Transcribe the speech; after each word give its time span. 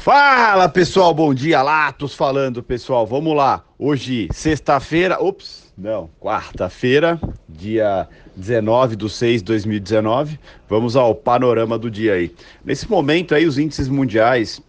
Fala 0.00 0.66
pessoal, 0.66 1.12
bom 1.12 1.34
dia, 1.34 1.60
Latos 1.60 2.14
falando 2.14 2.62
pessoal, 2.62 3.06
vamos 3.06 3.36
lá. 3.36 3.62
Hoje, 3.78 4.28
sexta-feira, 4.32 5.22
ops, 5.22 5.70
não, 5.76 6.08
quarta-feira, 6.18 7.20
dia 7.46 8.08
19 8.34 8.96
de 8.96 9.10
6 9.10 9.42
de 9.42 9.44
2019. 9.44 10.40
Vamos 10.66 10.96
ao 10.96 11.14
panorama 11.14 11.78
do 11.78 11.90
dia 11.90 12.14
aí. 12.14 12.34
Nesse 12.64 12.90
momento 12.90 13.34
aí, 13.34 13.44
os 13.44 13.58
índices 13.58 13.90
mundiais, 13.90 14.62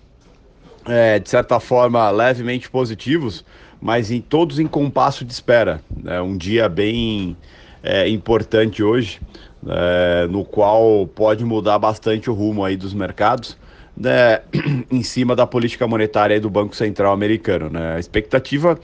é, 0.85 1.17
de 1.17 1.29
certa 1.29 1.61
forma, 1.61 2.11
levemente 2.11 2.69
positivos, 2.69 3.45
mas 3.79 4.11
em 4.11 4.19
todos 4.19 4.59
em 4.59 4.67
compasso 4.67 5.23
de 5.23 5.31
espera. 5.31 5.81
É 6.07 6.21
um 6.21 6.35
dia 6.35 6.67
bem 6.67 7.37
é, 7.81 8.05
importante 8.09 8.83
hoje, 8.83 9.21
é, 9.65 10.27
no 10.27 10.43
qual 10.43 11.07
pode 11.07 11.45
mudar 11.45 11.79
bastante 11.79 12.29
o 12.29 12.33
rumo 12.33 12.65
aí 12.65 12.75
dos 12.75 12.93
mercados. 12.93 13.57
Né, 13.95 14.39
em 14.89 15.03
cima 15.03 15.35
da 15.35 15.45
política 15.45 15.85
monetária 15.85 16.39
do 16.39 16.49
Banco 16.49 16.75
Central 16.75 17.13
americano. 17.13 17.69
Né? 17.69 17.95
A 17.95 17.99
expectativa 17.99 18.79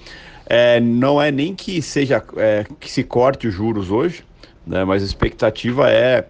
é, 0.45 0.79
não 0.79 1.21
é 1.21 1.31
nem 1.31 1.55
que 1.55 1.81
seja 1.81 2.23
é, 2.35 2.65
que 2.79 2.89
se 2.89 3.03
corte 3.03 3.47
os 3.47 3.53
juros 3.53 3.89
hoje, 3.89 4.23
né, 4.65 4.83
mas 4.83 5.01
a 5.01 5.05
expectativa 5.05 5.89
é 5.89 6.27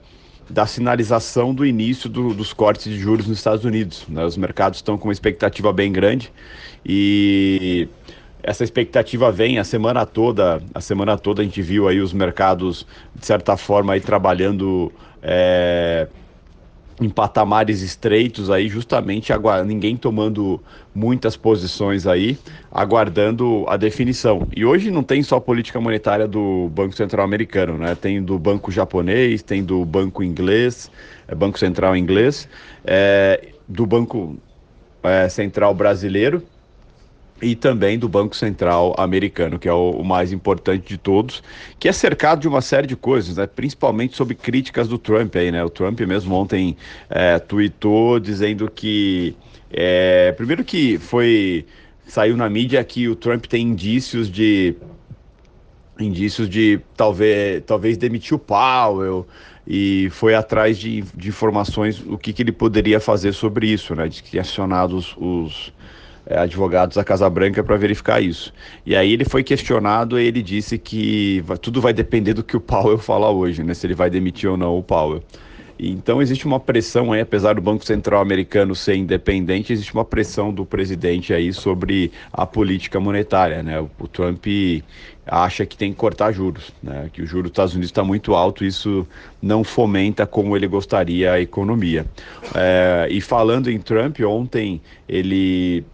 da 0.50 0.66
sinalização 0.66 1.54
do 1.54 1.66
início 1.66 2.10
do, 2.10 2.34
dos 2.34 2.54
cortes 2.54 2.86
de 2.86 2.98
juros 2.98 3.28
nos 3.28 3.38
Estados 3.38 3.66
Unidos. 3.66 4.06
Né? 4.08 4.24
Os 4.24 4.38
mercados 4.38 4.80
estão 4.80 4.98
com 4.98 5.08
uma 5.08 5.14
expectativa 5.14 5.74
bem 5.74 5.92
grande 5.92 6.32
e 6.86 7.88
essa 8.42 8.64
expectativa 8.64 9.32
vem 9.32 9.60
a 9.60 9.64
semana 9.64 10.06
toda. 10.06 10.62
A 10.74 10.80
semana 10.80 11.18
toda 11.18 11.42
a 11.42 11.46
gente 11.46 11.62
viu 11.62 11.88
aí 11.88 12.00
os 12.00 12.14
mercados 12.14 12.88
de 13.14 13.26
certa 13.26 13.58
forma 13.58 13.94
aí 13.94 14.00
trabalhando 14.00 14.92
é, 15.22 16.08
em 17.00 17.10
patamares 17.10 17.82
estreitos 17.82 18.50
aí, 18.50 18.68
justamente 18.68 19.32
ninguém 19.66 19.96
tomando 19.96 20.60
muitas 20.94 21.38
posições 21.38 22.08
aí, 22.08 22.38
aguardando 22.72 23.66
a 23.68 23.78
definição. 23.78 24.48
E 24.56 24.66
hoje 24.66 24.90
não 24.90 25.04
tem 25.04 25.22
só 25.22 25.40
política 25.40 25.80
monetária 25.80 26.28
do 26.28 26.70
Banco 26.70 26.96
Central 26.96 27.24
americano, 27.24 27.78
né? 27.78 27.94
Tem 27.94 28.22
do 28.22 28.40
Banco 28.40 28.72
japonês, 28.72 29.44
tem 29.44 29.64
do 29.64 29.86
Banco 29.86 30.24
inglês, 30.24 30.90
é, 31.28 31.36
Banco 31.36 31.60
Central 31.60 31.96
inglês, 31.96 32.50
é, 32.84 33.50
do 33.68 33.86
Banco 33.86 34.36
é, 35.04 35.30
Central 35.30 35.74
brasileiro 35.76 36.42
e 37.42 37.56
também 37.56 38.00
do 38.00 38.10
Banco 38.10 38.36
Central 38.36 38.96
americano, 38.98 39.60
que 39.60 39.68
é 39.68 39.74
o, 39.74 40.04
mais 40.04 40.32
importante 40.32 40.88
de 40.88 40.98
todos, 40.98 41.44
que 41.80 41.88
é 41.88 41.92
cercado 41.92 42.42
de 42.42 42.48
uma 42.48 42.62
série 42.62 42.88
de 42.88 42.96
coisas, 42.96 43.38
né? 43.38 43.46
principalmente 43.46 44.16
sobre 44.16 44.36
críticas 44.36 44.88
do 44.88 44.98
Trump 44.98 45.36
aí, 45.36 45.52
né? 45.52 45.64
O 45.64 45.70
Trump 45.70 46.00
mesmo 46.02 46.34
ontem 46.36 46.76
é, 47.10 47.38
tweetou 47.38 48.20
dizendo 48.20 48.70
que 48.72 49.36
é, 49.72 50.32
primeiro 50.32 50.64
que 50.64 50.98
foi 50.98 51.66
saiu 52.08 52.38
na 52.38 52.50
mídia 52.50 52.84
que 52.84 53.08
o 53.08 53.16
Trump 53.16 53.46
tem 53.46 53.68
indícios 53.68 54.32
de 54.32 54.76
indícios 56.00 56.48
de 56.50 56.80
talvez 56.96 57.64
talvez 57.66 57.98
demitir 57.98 58.34
o 58.36 58.40
Powell 58.40 59.28
e 59.68 60.08
foi 60.12 60.34
atrás 60.34 60.78
de, 60.78 61.02
de 61.14 61.28
informações 61.28 62.02
o 62.08 62.18
que, 62.18 62.32
que 62.32 62.42
ele 62.42 62.54
poderia 62.54 63.00
fazer 63.00 63.34
sobre 63.34 63.68
isso, 63.68 63.94
né? 63.94 64.08
De 64.08 64.24
que 64.24 64.40
acionados 64.40 65.14
os 65.18 65.74
é, 65.74 66.07
advogados 66.30 66.98
da 66.98 67.04
Casa 67.04 67.30
Branca 67.30 67.64
para 67.64 67.78
verificar 67.78 68.22
isso. 68.22 68.54
E 68.86 68.96
aí 68.96 69.14
ele 69.14 69.26
foi 69.26 69.44
questionado 69.44 70.20
e 70.20 70.26
ele 70.26 70.42
disse 70.42 70.78
que 70.78 71.44
tudo 71.62 71.82
vai 71.82 71.94
depender 71.94 72.34
do 72.34 72.44
que 72.44 72.58
o 72.58 72.62
Powell 72.62 72.98
fala 72.98 73.30
hoje, 73.30 73.64
né? 73.64 73.74
Se 73.74 73.88
ele 73.88 73.96
vai 73.96 74.10
demitir 74.10 74.50
ou 74.50 74.58
não 74.58 74.78
o 74.78 74.84
Powell. 74.84 75.24
Então 75.80 76.22
existe 76.22 76.46
uma 76.46 76.60
pressão 76.60 77.14
aí, 77.14 77.22
apesar 77.22 77.54
do 77.54 77.62
Banco 77.62 77.86
Central 77.86 78.22
americano 78.22 78.74
ser 78.74 78.96
independente, 78.96 79.72
existe 79.72 79.94
uma 79.94 80.04
pressão 80.04 80.52
do 80.52 80.66
presidente 80.66 81.34
aí 81.34 81.54
sobre 81.54 82.12
a 82.34 82.46
política 82.46 83.00
monetária, 83.00 83.62
né? 83.62 83.80
O, 83.80 83.90
o 84.00 84.08
Trump 84.08 84.46
acha 85.26 85.66
que 85.66 85.78
tem 85.78 85.92
que 85.92 85.98
cortar 85.98 86.32
juros, 86.32 86.72
né? 86.82 87.10
Que 87.14 87.22
o 87.22 87.28
juro 87.28 87.44
dos 87.44 87.52
Estados 87.52 87.74
Unidos 87.74 87.92
está 87.92 88.04
muito 88.04 88.34
alto, 88.34 88.66
isso 88.66 89.08
não 89.40 89.64
fomenta 89.64 90.26
como 90.26 90.58
ele 90.58 90.68
gostaria 90.68 91.34
a 91.34 91.40
economia. 91.40 92.06
É, 92.56 93.08
e 93.12 93.22
falando 93.22 93.70
em 93.70 93.78
Trump, 93.78 94.20
ontem 94.22 94.82
ele 95.08 95.86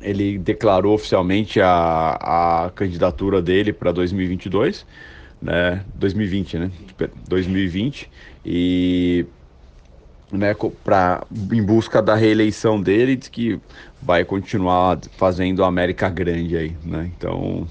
ele 0.00 0.38
declarou 0.38 0.94
oficialmente 0.94 1.60
a, 1.60 2.66
a 2.66 2.70
candidatura 2.70 3.42
dele 3.42 3.72
para 3.72 3.92
2022, 3.92 4.86
né? 5.40 5.84
2020, 5.94 6.58
né? 6.58 6.70
2020 7.28 8.10
e 8.44 9.26
né, 10.30 10.54
pra, 10.84 11.26
em 11.52 11.62
busca 11.62 12.02
da 12.02 12.14
reeleição 12.14 12.80
dele, 12.80 13.16
diz 13.16 13.28
que 13.28 13.60
vai 14.00 14.24
continuar 14.24 14.98
fazendo 15.16 15.64
a 15.64 15.68
América 15.68 16.08
grande 16.08 16.56
aí, 16.56 16.76
né? 16.84 17.10
Então, 17.16 17.66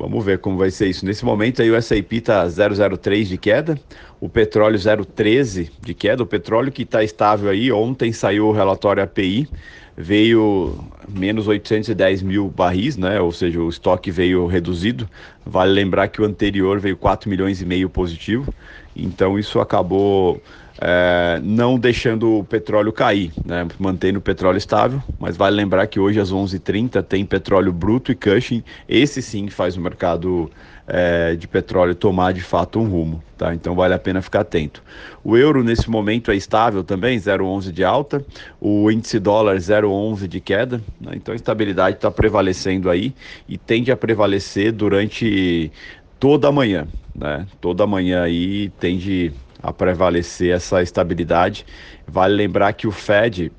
vamos 0.00 0.24
ver 0.24 0.38
como 0.38 0.56
vai 0.56 0.70
ser 0.70 0.88
isso. 0.88 1.04
Nesse 1.04 1.24
momento 1.24 1.60
aí 1.60 1.70
o 1.70 1.76
S&P 1.76 2.20
tá 2.22 2.44
003 2.48 3.28
de 3.28 3.36
queda, 3.36 3.78
o 4.20 4.28
petróleo 4.28 4.78
013 5.06 5.70
de 5.80 5.94
queda, 5.94 6.22
o 6.22 6.26
petróleo 6.26 6.72
que 6.72 6.82
está 6.82 7.04
estável 7.04 7.50
aí, 7.50 7.70
ontem 7.70 8.12
saiu 8.12 8.48
o 8.48 8.52
relatório 8.52 9.02
API, 9.02 9.48
veio 9.96 10.74
menos 11.08 11.46
810 11.46 12.22
mil 12.22 12.48
barris, 12.48 12.96
né? 12.96 13.20
Ou 13.20 13.30
seja, 13.30 13.60
o 13.60 13.68
estoque 13.68 14.10
veio 14.10 14.46
reduzido. 14.46 15.08
Vale 15.44 15.72
lembrar 15.72 16.08
que 16.08 16.22
o 16.22 16.24
anterior 16.24 16.80
veio 16.80 16.96
4 16.96 17.28
milhões 17.28 17.60
e 17.60 17.66
meio 17.66 17.90
positivo. 17.90 18.52
Então 18.96 19.38
isso 19.38 19.60
acabou 19.60 20.40
é, 20.80 21.38
não 21.42 21.78
deixando 21.78 22.38
o 22.38 22.44
petróleo 22.44 22.92
cair, 22.92 23.32
né? 23.44 23.68
mantendo 23.78 24.18
o 24.18 24.22
petróleo 24.22 24.56
estável. 24.56 25.02
Mas 25.18 25.36
vale 25.36 25.56
lembrar 25.56 25.86
que 25.86 26.00
hoje 26.00 26.18
às 26.18 26.32
11h30 26.32 27.02
tem 27.02 27.24
petróleo 27.24 27.72
bruto 27.72 28.10
e 28.10 28.14
Cushing. 28.14 28.64
Esse 28.88 29.20
sim 29.20 29.48
faz 29.48 29.76
o 29.76 29.80
mercado 29.80 30.50
é, 30.86 31.36
de 31.36 31.46
petróleo 31.46 31.94
tomar 31.94 32.32
de 32.32 32.40
fato 32.40 32.80
um 32.80 32.88
rumo, 32.88 33.22
tá? 33.38 33.54
Então 33.54 33.74
vale 33.76 33.94
a 33.94 33.98
pena 33.98 34.20
ficar 34.20 34.40
atento. 34.40 34.82
O 35.22 35.36
euro 35.36 35.62
nesse 35.62 35.88
momento 35.88 36.32
é 36.32 36.34
estável 36.34 36.82
também, 36.82 37.16
0,11 37.16 37.70
de 37.70 37.84
alta, 37.84 38.24
o 38.60 38.90
índice 38.90 39.20
dólar 39.20 39.56
0,11 39.56 40.26
de 40.26 40.40
queda, 40.40 40.80
né? 41.00 41.12
então 41.14 41.32
a 41.32 41.36
estabilidade 41.36 41.96
está 41.96 42.10
prevalecendo 42.10 42.90
aí 42.90 43.14
e 43.48 43.56
tende 43.56 43.92
a 43.92 43.96
prevalecer 43.96 44.72
durante 44.72 45.70
toda 46.18 46.48
a 46.48 46.52
manhã, 46.52 46.88
né? 47.14 47.46
Toda 47.60 47.84
a 47.84 47.86
manhã 47.86 48.22
aí 48.22 48.70
tende 48.80 49.32
a 49.62 49.72
prevalecer 49.72 50.54
essa 50.54 50.82
estabilidade. 50.82 51.66
Vale 52.06 52.34
lembrar 52.34 52.72
que 52.72 52.86
o 52.86 52.92
Fed 52.92 53.52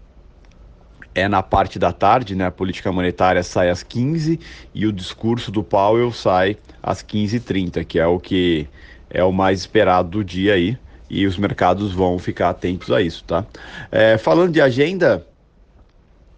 é 1.14 1.28
na 1.28 1.44
parte 1.44 1.78
da 1.78 1.92
tarde, 1.92 2.36
né? 2.36 2.46
A 2.46 2.52
política 2.52 2.92
monetária 2.92 3.44
sai 3.44 3.70
às 3.70 3.84
15 3.84 4.40
e 4.74 4.86
o 4.88 4.92
discurso 4.92 5.52
do 5.52 5.64
Powell 5.64 6.12
sai 6.12 6.58
às 6.82 7.04
15h30, 7.04 7.84
que 7.86 8.00
é 8.00 8.08
o 8.08 8.20
que 8.20 8.68
é 9.10 9.24
o 9.24 9.32
mais 9.32 9.60
esperado 9.60 10.10
do 10.10 10.24
dia 10.24 10.54
aí. 10.54 10.78
E 11.10 11.28
os 11.28 11.38
mercados 11.38 11.92
vão 11.92 12.18
ficar 12.18 12.50
atentos 12.50 12.90
a 12.90 13.02
isso, 13.02 13.26
tá? 13.26 13.46
É, 13.92 14.18
falando 14.18 14.54
de 14.54 14.62
agenda, 14.62 15.28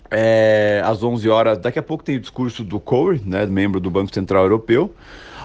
é, 0.10 0.82
às 0.84 1.04
11 1.04 1.30
horas, 1.30 1.58
daqui 1.60 1.78
a 1.78 1.84
pouco 1.84 2.04
tem 2.04 2.18
o 2.18 2.20
discurso 2.20 2.64
do 2.64 2.80
Corey, 2.80 3.22
né, 3.24 3.46
membro 3.46 3.80
do 3.80 3.92
Banco 3.92 4.14
Central 4.14 4.44
Europeu. 4.44 4.94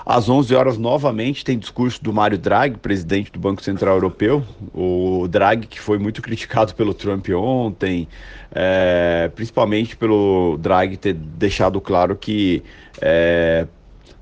Às 0.09 0.27
11 0.27 0.55
horas, 0.55 0.79
novamente, 0.79 1.45
tem 1.45 1.59
discurso 1.59 2.03
do 2.03 2.15
Mário 2.15 2.39
Draghi, 2.39 2.79
presidente 2.79 3.31
do 3.31 3.39
Banco 3.39 3.63
Central 3.63 3.97
Europeu. 3.97 4.43
O 4.73 5.29
Draghi, 5.29 5.67
que 5.67 5.79
foi 5.79 5.99
muito 5.99 6.23
criticado 6.23 6.75
pelo 6.75 6.95
Trump 6.95 7.29
ontem, 7.29 8.09
é, 8.51 9.31
principalmente 9.35 9.95
pelo 9.99 10.57
Draghi 10.63 10.97
ter 10.97 11.13
deixado 11.13 11.79
claro 11.79 12.17
que 12.17 12.63
é, 13.03 13.67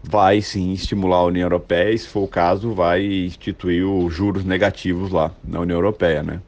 vai 0.03 0.41
sim 0.43 0.73
estimular 0.73 1.19
a 1.19 1.25
União 1.27 1.45
Europeia 1.45 1.93
e, 1.93 1.99
se 1.99 2.09
for 2.09 2.25
o 2.25 2.29
caso, 2.29 2.75
vai 2.75 3.07
instituir 3.07 3.87
os 3.87 4.13
juros 4.13 4.45
negativos 4.45 5.13
lá 5.13 5.31
na 5.45 5.61
União 5.61 5.77
Europeia, 5.77 6.21
né? 6.21 6.41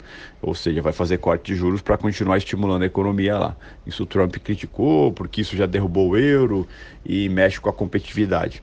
Ou 0.42 0.52
seja, 0.52 0.82
vai 0.82 0.92
fazer 0.92 1.18
corte 1.18 1.52
de 1.52 1.54
juros 1.54 1.80
para 1.80 1.96
continuar 1.96 2.38
estimulando 2.38 2.82
a 2.82 2.86
economia 2.86 3.38
lá. 3.38 3.56
Isso 3.86 4.02
o 4.02 4.06
Trump 4.06 4.34
criticou, 4.38 5.12
porque 5.12 5.42
isso 5.42 5.56
já 5.56 5.64
derrubou 5.64 6.08
o 6.08 6.16
euro 6.16 6.66
e 7.06 7.28
mexe 7.28 7.60
com 7.60 7.68
a 7.68 7.72
competitividade. 7.72 8.60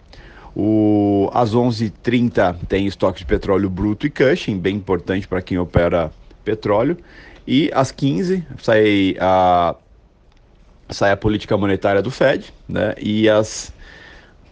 O, 0.55 1.29
às 1.33 1.53
11h30 1.53 2.55
tem 2.69 2.87
estoque 2.87 3.19
de 3.19 3.25
petróleo 3.25 3.69
bruto 3.69 4.07
e 4.07 4.09
Cushing, 4.09 4.57
bem 4.57 4.77
importante 4.77 5.27
para 5.27 5.41
quem 5.41 5.57
opera 5.57 6.11
petróleo. 6.45 6.97
E 7.45 7.69
às 7.73 7.91
15 7.91 8.45
sai 8.59 9.17
a, 9.19 9.75
sai 10.89 11.11
a 11.11 11.17
política 11.17 11.57
monetária 11.57 12.01
do 12.01 12.09
Fed, 12.09 12.53
né? 12.69 12.93
E 12.97 13.27
às 13.27 13.73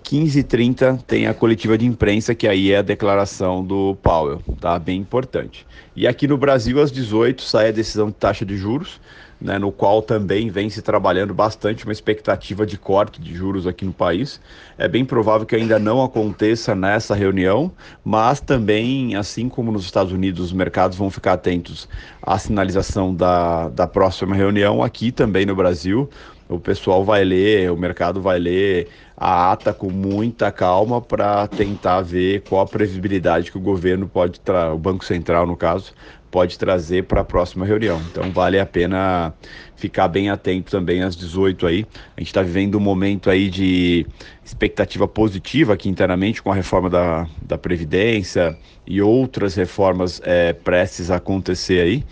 15h30 0.04 1.02
tem 1.08 1.28
a 1.28 1.34
coletiva 1.34 1.78
de 1.78 1.86
imprensa, 1.86 2.36
que 2.36 2.48
aí 2.48 2.72
é 2.72 2.78
a 2.78 2.82
declaração 2.82 3.64
do 3.64 3.96
Powell, 4.04 4.42
tá? 4.60 4.78
Bem 4.78 5.00
importante. 5.00 5.66
E 5.96 6.06
aqui 6.06 6.28
no 6.28 6.38
Brasil, 6.38 6.82
às 6.82 6.92
18 6.92 7.42
sai 7.42 7.70
a 7.70 7.72
decisão 7.72 8.08
de 8.08 8.16
taxa 8.16 8.46
de 8.46 8.58
juros, 8.58 9.00
né, 9.44 9.60
no 9.60 9.72
qual 9.72 10.02
também 10.02 10.50
vem 10.50 10.70
se 10.70 10.82
trabalhando 10.82 11.34
bastante 11.34 11.84
uma 11.84 11.92
expectativa 11.92 12.66
de 12.66 12.78
corte 12.78 13.20
de 13.20 13.36
juros 13.36 13.68
aqui 13.68 13.84
no 13.84 13.92
país. 13.92 14.40
É 14.78 14.88
bem 14.88 15.04
provável 15.04 15.46
que 15.46 15.56
ainda 15.56 15.78
não 15.78 16.02
aconteça 16.02 16.74
nessa 16.74 17.14
reunião, 17.14 17.70
mas 18.06 18.40
também, 18.40 19.16
assim 19.16 19.50
como 19.50 19.72
nos 19.72 19.84
Estados 19.84 20.14
Unidos, 20.14 20.46
os 20.46 20.54
mercados 20.54 20.98
vão 20.98 21.10
ficar 21.12 21.34
atentos 21.34 21.90
à 22.22 22.40
sinalização 22.40 23.14
da, 23.14 23.68
da 23.68 23.86
próxima 23.86 24.34
reunião, 24.34 24.82
aqui 24.82 25.12
também 25.12 25.46
no 25.46 25.56
Brasil, 25.56 26.10
o 26.56 26.60
pessoal 26.60 27.04
vai 27.04 27.24
ler, 27.24 27.72
o 27.72 27.78
mercado 27.78 28.22
vai 28.22 28.40
ler 28.40 28.88
a 29.18 29.52
ata 29.52 29.74
com 29.74 29.90
muita 29.90 30.52
calma 30.52 31.02
para 31.02 31.48
tentar 31.48 32.02
ver 32.02 32.42
qual 32.42 32.62
a 32.62 32.68
previsibilidade 32.68 33.52
que 33.52 33.58
o 33.58 33.62
governo 33.62 34.08
pode, 34.08 34.40
o 34.74 34.78
Banco 34.78 35.06
Central 35.06 35.48
no 35.48 35.56
caso, 35.56 35.94
pode 36.30 36.58
trazer 36.58 37.04
para 37.04 37.22
a 37.22 37.24
próxima 37.24 37.64
reunião. 37.64 38.02
Então 38.12 38.32
vale 38.32 38.60
a 38.60 38.66
pena 38.66 39.34
ficar 39.76 40.08
bem 40.08 40.30
atento 40.32 40.72
também 40.72 41.04
às 41.04 41.16
18 41.16 41.68
aí. 41.68 41.86
A 42.18 42.20
gente 42.20 42.30
está 42.30 42.42
vivendo 42.42 42.76
um 42.76 42.82
momento 42.82 43.30
aí 43.30 43.50
de 43.50 44.06
expectativa 44.44 45.08
positiva 45.08 45.74
aqui 45.74 45.88
internamente 45.88 46.42
com 46.42 46.52
a 46.52 46.56
reforma 46.56 46.90
da, 46.90 47.28
da 47.42 47.58
Previdência 47.58 48.58
e 48.86 49.00
outras 49.00 49.54
reformas 49.56 50.20
é, 50.24 50.54
prestes 50.54 51.12
a 51.12 51.18
acontecer 51.18 51.82
aí 51.82 52.04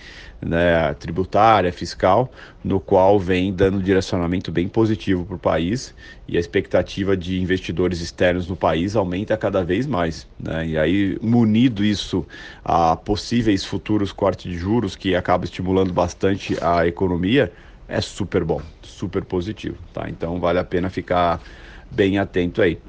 né, 0.41 0.93
tributária, 0.95 1.71
fiscal, 1.71 2.31
no 2.63 2.79
qual 2.79 3.19
vem 3.19 3.53
dando 3.53 3.81
direcionamento 3.81 4.51
bem 4.51 4.67
positivo 4.67 5.25
para 5.25 5.35
o 5.35 5.39
país 5.39 5.93
e 6.27 6.35
a 6.35 6.39
expectativa 6.39 7.15
de 7.15 7.39
investidores 7.39 8.01
externos 8.01 8.47
no 8.47 8.55
país 8.55 8.95
aumenta 8.95 9.37
cada 9.37 9.63
vez 9.63 9.85
mais. 9.85 10.27
Né? 10.39 10.67
E 10.69 10.77
aí, 10.77 11.17
munido 11.21 11.83
isso 11.85 12.25
a 12.63 12.95
possíveis 12.95 13.63
futuros 13.63 14.11
cortes 14.11 14.51
de 14.51 14.57
juros 14.57 14.95
que 14.95 15.15
acaba 15.15 15.45
estimulando 15.45 15.93
bastante 15.93 16.57
a 16.61 16.87
economia, 16.87 17.51
é 17.87 18.01
super 18.01 18.43
bom, 18.43 18.61
super 18.81 19.23
positivo. 19.23 19.77
Tá? 19.93 20.09
Então 20.09 20.39
vale 20.39 20.59
a 20.59 20.63
pena 20.63 20.89
ficar 20.89 21.41
bem 21.89 22.17
atento 22.17 22.61
aí. 22.61 22.79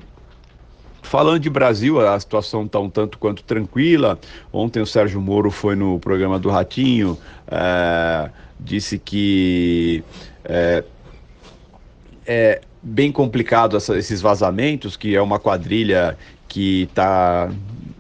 Falando 1.03 1.41
de 1.41 1.51
Brasil, 1.51 2.01
a 2.01 2.19
situação 2.19 2.65
está 2.65 2.79
um 2.79 2.89
tanto 2.89 3.19
quanto 3.19 3.43
tranquila. 3.43 4.19
Ontem 4.53 4.81
o 4.81 4.87
Sérgio 4.87 5.21
Moro 5.21 5.51
foi 5.51 5.75
no 5.75 5.99
programa 5.99 6.39
do 6.39 6.49
Ratinho, 6.49 7.19
é, 7.49 8.31
disse 8.59 8.99
que 8.99 10.03
é, 10.45 10.85
é 12.25 12.61
bem 12.83 13.13
complicado 13.13 13.77
essa, 13.77 13.99
esses 13.99 14.23
vazamentos, 14.23 14.97
que 14.97 15.15
é 15.15 15.21
uma 15.21 15.39
quadrilha 15.39 16.17
que 16.49 16.85
está 16.85 17.51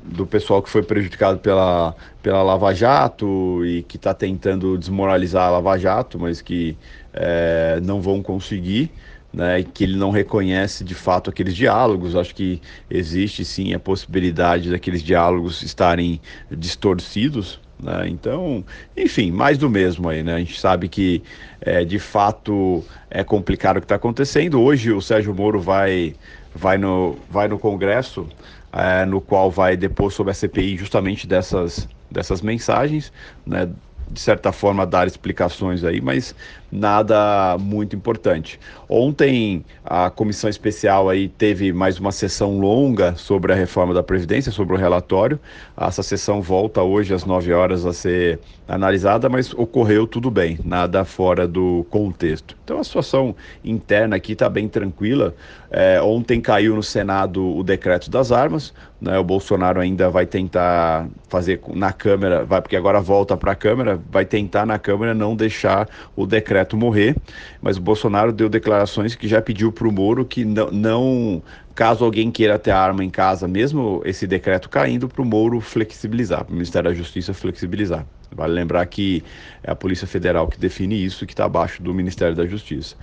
do 0.05 0.27
pessoal 0.27 0.63
que 0.63 0.71
foi 0.71 0.83
prejudicado 0.83 1.39
pela, 1.39 1.95
pela 2.23 2.43
Lava 2.43 2.73
Jato 2.75 3.65
e 3.65 3.83
que 3.83 3.97
está 3.97 4.15
tentando 4.15 4.79
desmoralizar 4.79 5.49
a 5.49 5.51
Lava 5.51 5.79
Jato, 5.79 6.19
mas 6.19 6.41
que 6.41 6.77
é, 7.13 7.81
não 7.83 8.01
vão 8.01 8.23
conseguir 8.23 8.91
né, 9.32 9.62
que 9.62 9.84
ele 9.84 9.96
não 9.96 10.11
reconhece 10.11 10.84
de 10.84 10.94
fato 10.94 11.31
aqueles 11.31 11.56
diálogos. 11.56 12.14
Acho 12.14 12.34
que 12.34 12.61
existe 12.90 13.44
sim 13.44 13.73
a 13.73 13.79
possibilidade 13.79 14.70
daqueles 14.70 15.02
diálogos 15.02 15.62
estarem 15.62 16.20
distorcidos. 16.50 17.61
Né? 17.82 18.08
Então, 18.08 18.64
enfim, 18.96 19.31
mais 19.31 19.58
do 19.58 19.69
mesmo 19.69 20.08
aí, 20.08 20.23
né? 20.23 20.34
A 20.34 20.38
gente 20.38 20.61
sabe 20.61 20.88
que 20.88 21.23
é, 21.61 21.84
de 21.84 21.99
fato 21.99 22.84
é 23.11 23.25
complicado 23.25 23.79
o 23.79 23.81
que 23.81 23.87
está 23.87 23.96
acontecendo. 23.96 24.61
Hoje 24.61 24.93
o 24.93 25.00
Sérgio 25.00 25.34
Moro 25.34 25.61
vai, 25.61 26.14
vai, 26.55 26.79
no, 26.79 27.17
vai 27.29 27.49
no 27.49 27.58
Congresso, 27.58 28.29
é, 28.73 29.05
no 29.05 29.20
qual 29.20 29.50
vai 29.50 29.76
depor 29.76 30.12
sobre 30.12 30.31
a 30.31 30.34
CPI 30.34 30.76
justamente 30.76 31.26
dessas, 31.26 31.88
dessas 32.11 32.40
mensagens, 32.40 33.12
né? 33.44 33.69
de 34.12 34.20
certa 34.20 34.52
forma 34.52 34.87
dar 34.87 35.06
explicações 35.06 35.82
aí, 35.82 36.00
mas 36.00 36.34
nada 36.73 37.59
muito 37.61 37.95
importante. 37.95 38.59
Ontem 38.89 39.63
a 39.85 40.09
comissão 40.09 40.49
especial 40.49 41.11
aí 41.11 41.29
teve 41.29 41.71
mais 41.73 41.99
uma 41.99 42.11
sessão 42.11 42.59
longa 42.59 43.15
sobre 43.15 43.53
a 43.53 43.55
reforma 43.55 43.93
da 43.93 44.03
previdência, 44.03 44.51
sobre 44.51 44.75
o 44.75 44.79
relatório. 44.79 45.39
Essa 45.79 46.03
sessão 46.03 46.41
volta 46.41 46.83
hoje 46.83 47.13
às 47.13 47.27
9 47.27 47.53
horas 47.53 47.85
a 47.85 47.93
ser 47.93 48.41
analisada, 48.67 49.29
mas 49.29 49.53
ocorreu 49.53 50.07
tudo 50.07 50.31
bem, 50.31 50.59
nada 50.65 51.05
fora 51.05 51.47
do 51.47 51.85
contexto. 51.91 52.57
Então 52.65 52.79
a 52.79 52.85
situação 52.85 53.37
interna 53.63 54.17
aqui 54.17 54.33
está 54.33 54.49
bem 54.49 54.67
tranquila. 54.67 55.35
É, 55.71 56.01
ontem 56.01 56.41
caiu 56.41 56.75
no 56.75 56.83
Senado 56.83 57.57
o 57.57 57.63
decreto 57.63 58.11
das 58.11 58.33
armas, 58.33 58.73
né? 59.01 59.19
O 59.19 59.25
Bolsonaro 59.25 59.81
ainda 59.81 60.09
vai 60.09 60.25
tentar 60.25 61.09
fazer 61.29 61.61
na 61.75 61.93
Câmara, 61.93 62.45
vai 62.45 62.63
porque 62.63 62.77
agora 62.77 63.01
volta 63.01 63.37
para 63.37 63.53
a 63.53 63.55
Câmara, 63.55 64.01
vai 64.11 64.25
tentar 64.25 64.65
na 64.65 64.79
Câmara 64.79 65.13
não 65.13 65.35
deixar 65.35 65.89
o 66.15 66.25
decreto 66.25 66.62
morrer, 66.75 67.17
mas 67.61 67.76
o 67.76 67.81
Bolsonaro 67.81 68.32
deu 68.32 68.49
declarações 68.49 69.14
que 69.14 69.29
já 69.29 69.41
pediu 69.41 69.73
para 69.73 69.87
o 69.87 69.93
Moro 69.93 70.25
que 70.25 70.44
não, 70.44 70.70
não, 70.70 71.43
caso 71.75 72.05
alguém 72.05 72.31
queira 72.31 72.59
ter 72.59 72.70
arma 72.70 73.05
em 73.05 73.11
casa, 73.11 73.49
mesmo 73.49 74.03
esse 74.05 74.26
decreto 74.26 74.69
caindo, 74.69 75.09
para 75.09 75.23
o 75.23 75.25
Moro 75.25 75.61
flexibilizar, 75.61 76.44
para 76.44 76.53
o 76.53 76.55
Ministério 76.55 76.91
da 76.91 76.94
Justiça 76.94 77.35
flexibilizar. 77.35 78.06
Vale 78.35 78.53
lembrar 78.53 78.85
que 78.87 79.23
é 79.62 79.70
a 79.70 79.75
Polícia 79.75 80.06
Federal 80.06 80.49
que 80.49 80.59
define 80.59 81.05
isso, 81.05 81.26
que 81.26 81.32
está 81.32 81.44
abaixo 81.44 81.82
do 81.82 81.93
Ministério 81.93 82.35
da 82.35 82.47
Justiça. 82.47 82.97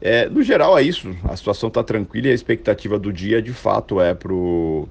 É, 0.00 0.28
no 0.28 0.42
geral 0.42 0.76
é 0.76 0.82
isso, 0.82 1.14
a 1.24 1.36
situação 1.36 1.68
está 1.68 1.82
tranquila 1.82 2.26
e 2.26 2.30
a 2.30 2.34
expectativa 2.34 2.98
do 2.98 3.12
dia 3.12 3.40
de 3.40 3.52
fato 3.52 4.00
é 4.00 4.14
para 4.14 4.32
o 4.32 4.88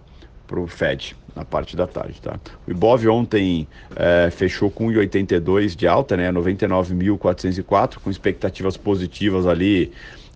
Fed 0.68 1.18
na 1.36 1.46
parte 1.46 1.76
da 1.76 1.88
tarde, 1.88 2.22
tá? 2.22 2.40
O 2.68 2.72
Ibov 2.72 3.08
ontem 3.08 3.68
é, 3.96 4.30
fechou 4.32 4.70
com 4.70 4.88
1,82 4.88 5.76
de 5.76 5.88
alta, 5.88 6.18
né? 6.18 6.32
99.404, 6.32 8.00
com 8.00 8.10
expectativas 8.10 8.78
positivas 8.78 9.48
ali 9.48 9.92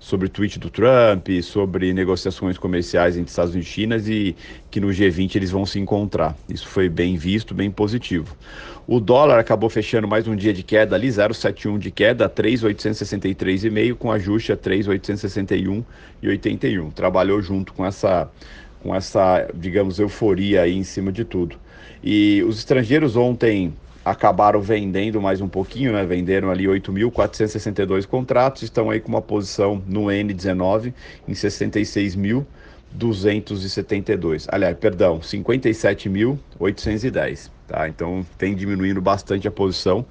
sobre 0.06 0.28
o 0.28 0.30
tweet 0.30 0.60
do 0.60 0.70
Trump, 0.70 1.28
sobre 1.42 1.92
negociações 1.92 2.60
comerciais 2.60 3.18
entre 3.18 3.32
Estados 3.32 3.54
Unidos 3.54 3.68
e 3.68 3.74
China 3.74 3.98
e 3.98 4.36
que 4.70 4.80
no 4.80 4.90
G20 4.90 5.36
eles 5.36 5.50
vão 5.50 5.66
se 5.66 5.80
encontrar. 5.80 6.38
Isso 6.48 6.68
foi 6.68 6.88
bem 6.88 7.18
visto, 7.18 7.56
bem 7.56 7.72
positivo. 7.72 8.38
O 8.86 9.00
dólar 9.00 9.40
acabou 9.40 9.68
fechando 9.68 10.08
mais 10.08 10.28
um 10.28 10.36
dia 10.36 10.54
de 10.54 10.62
queda 10.62 10.96
ali, 10.96 11.08
0,71 11.08 11.80
de 11.80 11.90
queda, 11.90 12.30
3,863,5 12.30 13.96
com 13.96 14.12
ajuste 14.12 14.52
a 14.52 14.58
3,861,81. 14.58 16.94
Trabalhou 16.94 17.42
junto 17.42 17.74
com 17.74 17.84
essa 17.84 18.30
com 18.86 18.94
essa, 18.94 19.50
digamos, 19.56 19.98
euforia 19.98 20.62
aí 20.62 20.78
em 20.78 20.84
cima 20.84 21.12
de 21.12 21.26
tudo. 21.26 21.58
E 22.04 22.44
os 22.44 22.60
estrangeiros 22.60 23.16
ontem 23.16 23.74
acabaram 24.06 24.62
vendendo 24.62 25.20
mais 25.20 25.42
um 25.42 25.48
pouquinho, 25.48 25.92
né? 25.92 26.06
Venderam 26.06 26.52
ali 26.52 26.66
8.462 26.66 28.06
contratos, 28.06 28.62
estão 28.62 28.92
aí 28.92 29.00
com 29.00 29.10
uma 29.10 29.24
posição 29.24 29.82
no 29.88 30.04
N19 30.04 30.94
em 31.28 31.34
66.272. 32.98 34.48
Aliás, 34.50 34.76
perdão, 34.78 35.20
57.810, 35.20 37.52
tá? 37.68 37.88
Então 37.88 38.26
tem 38.38 38.56
diminuindo 38.56 39.02
bastante 39.02 39.48
a 39.48 39.52
posição 39.52 40.06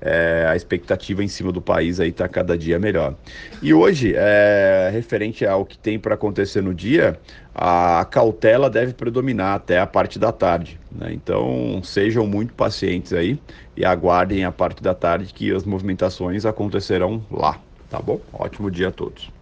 é, 0.00 0.46
a 0.48 0.56
expectativa 0.56 1.22
em 1.22 1.28
cima 1.28 1.52
do 1.52 1.60
país 1.60 2.00
aí 2.00 2.10
está 2.10 2.28
cada 2.28 2.56
dia 2.56 2.78
melhor. 2.78 3.14
E 3.60 3.74
hoje, 3.74 4.14
é, 4.16 4.90
referente 4.92 5.46
ao 5.46 5.64
que 5.64 5.78
tem 5.78 5.98
para 5.98 6.14
acontecer 6.14 6.62
no 6.62 6.74
dia, 6.74 7.18
a 7.54 8.06
cautela 8.10 8.70
deve 8.70 8.92
predominar 8.92 9.56
até 9.56 9.78
a 9.78 9.86
parte 9.86 10.18
da 10.18 10.32
tarde. 10.32 10.78
Né? 10.90 11.12
Então, 11.12 11.80
sejam 11.82 12.26
muito 12.26 12.54
pacientes 12.54 13.12
aí 13.12 13.38
e 13.76 13.84
aguardem 13.84 14.44
a 14.44 14.52
parte 14.52 14.82
da 14.82 14.94
tarde 14.94 15.32
que 15.32 15.52
as 15.52 15.64
movimentações 15.64 16.46
acontecerão 16.46 17.24
lá. 17.30 17.58
Tá 17.90 18.00
bom? 18.00 18.20
Ótimo 18.32 18.70
dia 18.70 18.88
a 18.88 18.92
todos. 18.92 19.37